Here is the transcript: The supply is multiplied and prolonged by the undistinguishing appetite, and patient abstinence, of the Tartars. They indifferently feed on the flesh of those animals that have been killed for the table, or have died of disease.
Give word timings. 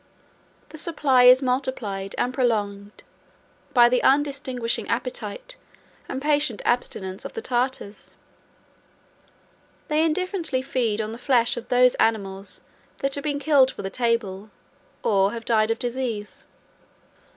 The 0.69 0.79
supply 0.79 1.25
is 1.25 1.43
multiplied 1.43 2.15
and 2.17 2.33
prolonged 2.33 3.03
by 3.71 3.87
the 3.87 4.01
undistinguishing 4.01 4.87
appetite, 4.87 5.57
and 6.09 6.19
patient 6.19 6.59
abstinence, 6.65 7.23
of 7.23 7.33
the 7.33 7.41
Tartars. 7.43 8.15
They 9.89 10.03
indifferently 10.03 10.63
feed 10.63 11.01
on 11.01 11.11
the 11.11 11.19
flesh 11.19 11.55
of 11.55 11.69
those 11.69 11.93
animals 12.07 12.61
that 12.97 13.13
have 13.13 13.23
been 13.23 13.37
killed 13.37 13.69
for 13.69 13.83
the 13.83 13.91
table, 13.91 14.49
or 15.03 15.33
have 15.33 15.45
died 15.45 15.69
of 15.69 15.77
disease. 15.77 16.47